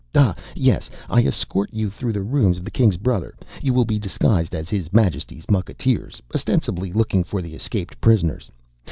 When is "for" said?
7.23-7.39